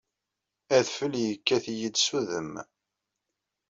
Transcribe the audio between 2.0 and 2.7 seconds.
s udem.